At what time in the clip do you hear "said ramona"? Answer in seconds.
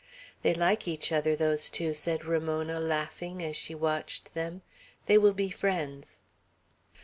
1.93-2.79